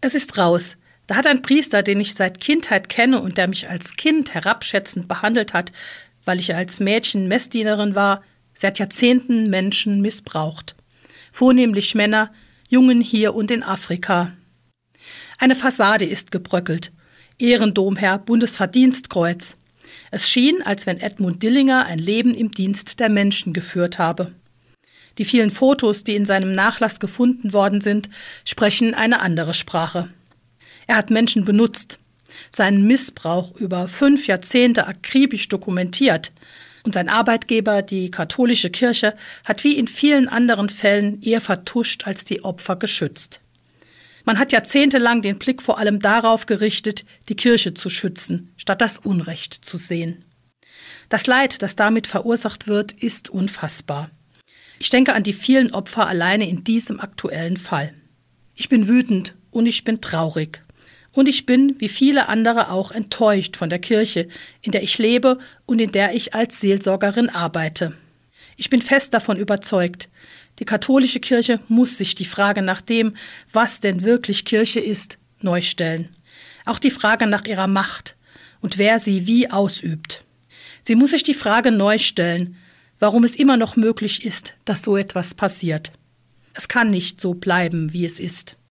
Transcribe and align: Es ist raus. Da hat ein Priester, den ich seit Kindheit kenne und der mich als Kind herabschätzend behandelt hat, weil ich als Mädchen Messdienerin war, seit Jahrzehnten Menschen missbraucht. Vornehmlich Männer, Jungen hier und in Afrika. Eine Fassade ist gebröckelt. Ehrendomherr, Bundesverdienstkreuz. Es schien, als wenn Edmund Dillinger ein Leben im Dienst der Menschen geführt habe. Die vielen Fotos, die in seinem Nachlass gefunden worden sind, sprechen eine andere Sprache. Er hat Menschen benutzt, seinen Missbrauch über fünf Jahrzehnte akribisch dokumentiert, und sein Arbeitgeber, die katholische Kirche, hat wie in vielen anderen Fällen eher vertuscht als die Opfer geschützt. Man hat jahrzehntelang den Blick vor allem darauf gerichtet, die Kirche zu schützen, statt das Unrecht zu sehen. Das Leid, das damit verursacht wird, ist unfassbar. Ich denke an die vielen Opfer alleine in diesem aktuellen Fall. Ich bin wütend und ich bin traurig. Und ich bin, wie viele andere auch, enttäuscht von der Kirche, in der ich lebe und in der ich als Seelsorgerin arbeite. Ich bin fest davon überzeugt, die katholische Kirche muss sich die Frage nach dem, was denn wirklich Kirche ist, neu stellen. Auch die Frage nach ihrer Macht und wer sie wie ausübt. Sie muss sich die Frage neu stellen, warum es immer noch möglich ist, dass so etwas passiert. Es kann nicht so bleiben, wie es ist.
Es 0.00 0.14
ist 0.14 0.38
raus. 0.38 0.76
Da 1.06 1.16
hat 1.16 1.26
ein 1.26 1.42
Priester, 1.42 1.82
den 1.82 2.00
ich 2.00 2.14
seit 2.14 2.40
Kindheit 2.40 2.88
kenne 2.88 3.20
und 3.20 3.36
der 3.36 3.48
mich 3.48 3.68
als 3.68 3.96
Kind 3.96 4.32
herabschätzend 4.32 5.08
behandelt 5.08 5.52
hat, 5.52 5.72
weil 6.24 6.38
ich 6.38 6.54
als 6.54 6.80
Mädchen 6.80 7.28
Messdienerin 7.28 7.94
war, 7.94 8.22
seit 8.54 8.78
Jahrzehnten 8.78 9.50
Menschen 9.50 10.00
missbraucht. 10.00 10.76
Vornehmlich 11.32 11.94
Männer, 11.94 12.32
Jungen 12.68 13.00
hier 13.00 13.34
und 13.34 13.50
in 13.50 13.62
Afrika. 13.62 14.32
Eine 15.38 15.54
Fassade 15.54 16.04
ist 16.04 16.30
gebröckelt. 16.30 16.92
Ehrendomherr, 17.38 18.18
Bundesverdienstkreuz. 18.18 19.56
Es 20.10 20.30
schien, 20.30 20.62
als 20.62 20.86
wenn 20.86 21.00
Edmund 21.00 21.42
Dillinger 21.42 21.86
ein 21.86 21.98
Leben 21.98 22.34
im 22.34 22.50
Dienst 22.52 23.00
der 23.00 23.08
Menschen 23.08 23.52
geführt 23.52 23.98
habe. 23.98 24.32
Die 25.18 25.24
vielen 25.24 25.50
Fotos, 25.50 26.04
die 26.04 26.16
in 26.16 26.26
seinem 26.26 26.54
Nachlass 26.54 27.00
gefunden 27.00 27.52
worden 27.52 27.80
sind, 27.80 28.08
sprechen 28.44 28.94
eine 28.94 29.20
andere 29.20 29.54
Sprache. 29.54 30.08
Er 30.86 30.96
hat 30.96 31.10
Menschen 31.10 31.44
benutzt, 31.44 31.98
seinen 32.50 32.86
Missbrauch 32.86 33.54
über 33.56 33.88
fünf 33.88 34.26
Jahrzehnte 34.26 34.86
akribisch 34.86 35.48
dokumentiert, 35.48 36.32
und 36.82 36.94
sein 36.94 37.08
Arbeitgeber, 37.08 37.82
die 37.82 38.10
katholische 38.10 38.70
Kirche, 38.70 39.14
hat 39.44 39.64
wie 39.64 39.76
in 39.76 39.86
vielen 39.86 40.28
anderen 40.28 40.70
Fällen 40.70 41.20
eher 41.22 41.40
vertuscht 41.40 42.06
als 42.06 42.24
die 42.24 42.42
Opfer 42.42 42.76
geschützt. 42.76 43.42
Man 44.24 44.38
hat 44.38 44.52
jahrzehntelang 44.52 45.22
den 45.22 45.38
Blick 45.38 45.62
vor 45.62 45.78
allem 45.78 46.00
darauf 46.00 46.46
gerichtet, 46.46 47.04
die 47.28 47.36
Kirche 47.36 47.74
zu 47.74 47.90
schützen, 47.90 48.52
statt 48.56 48.80
das 48.80 48.98
Unrecht 48.98 49.54
zu 49.54 49.76
sehen. 49.76 50.24
Das 51.08 51.26
Leid, 51.26 51.62
das 51.62 51.76
damit 51.76 52.06
verursacht 52.06 52.68
wird, 52.68 52.92
ist 52.92 53.30
unfassbar. 53.30 54.10
Ich 54.82 54.88
denke 54.88 55.12
an 55.12 55.22
die 55.22 55.34
vielen 55.34 55.74
Opfer 55.74 56.08
alleine 56.08 56.48
in 56.48 56.64
diesem 56.64 57.00
aktuellen 57.00 57.58
Fall. 57.58 57.92
Ich 58.54 58.70
bin 58.70 58.88
wütend 58.88 59.34
und 59.50 59.66
ich 59.66 59.84
bin 59.84 60.00
traurig. 60.00 60.62
Und 61.12 61.28
ich 61.28 61.44
bin, 61.44 61.76
wie 61.78 61.90
viele 61.90 62.30
andere 62.30 62.70
auch, 62.70 62.90
enttäuscht 62.90 63.58
von 63.58 63.68
der 63.68 63.78
Kirche, 63.78 64.26
in 64.62 64.72
der 64.72 64.82
ich 64.82 64.96
lebe 64.96 65.38
und 65.66 65.80
in 65.80 65.92
der 65.92 66.14
ich 66.14 66.34
als 66.34 66.60
Seelsorgerin 66.60 67.28
arbeite. 67.28 67.94
Ich 68.56 68.70
bin 68.70 68.80
fest 68.80 69.12
davon 69.12 69.36
überzeugt, 69.36 70.08
die 70.60 70.64
katholische 70.64 71.20
Kirche 71.20 71.60
muss 71.68 71.98
sich 71.98 72.14
die 72.14 72.24
Frage 72.24 72.62
nach 72.62 72.80
dem, 72.80 73.16
was 73.52 73.80
denn 73.80 74.02
wirklich 74.02 74.46
Kirche 74.46 74.80
ist, 74.80 75.18
neu 75.42 75.60
stellen. 75.60 76.08
Auch 76.64 76.78
die 76.78 76.90
Frage 76.90 77.26
nach 77.26 77.44
ihrer 77.44 77.66
Macht 77.66 78.16
und 78.62 78.78
wer 78.78 78.98
sie 78.98 79.26
wie 79.26 79.50
ausübt. 79.50 80.24
Sie 80.80 80.94
muss 80.94 81.10
sich 81.10 81.22
die 81.22 81.34
Frage 81.34 81.70
neu 81.70 81.98
stellen, 81.98 82.56
warum 83.00 83.24
es 83.24 83.34
immer 83.34 83.56
noch 83.56 83.74
möglich 83.74 84.24
ist, 84.24 84.54
dass 84.64 84.82
so 84.82 84.96
etwas 84.96 85.34
passiert. 85.34 85.92
Es 86.54 86.68
kann 86.68 86.90
nicht 86.90 87.20
so 87.20 87.34
bleiben, 87.34 87.92
wie 87.92 88.04
es 88.04 88.20
ist. 88.20 88.56